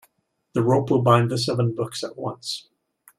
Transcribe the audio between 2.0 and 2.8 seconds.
at once.